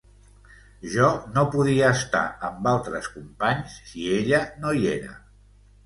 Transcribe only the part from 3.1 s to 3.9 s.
companys